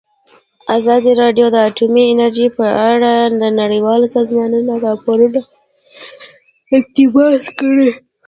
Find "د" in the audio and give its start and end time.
1.51-1.57, 3.41-3.43